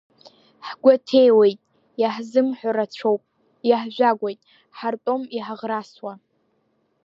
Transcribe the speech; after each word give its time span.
Ҳгәаҭеиуеит, 0.67 1.59
иаҳзымҳәо 2.01 2.69
рацәоуп, 2.75 3.21
иаҳжәагәоит, 3.69 4.39
ҳартәом 4.77 5.21
иҳаӷрасуа… 5.37 6.13